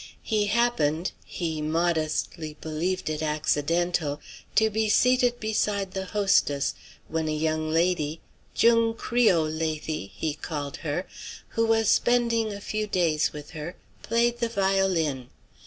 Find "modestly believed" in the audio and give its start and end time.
1.61-3.07